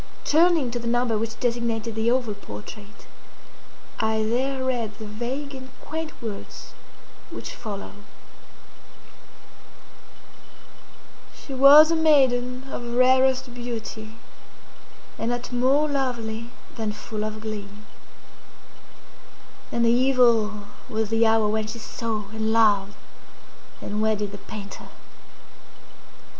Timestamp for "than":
16.77-16.93